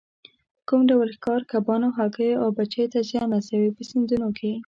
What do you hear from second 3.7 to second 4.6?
په سیندونو کې.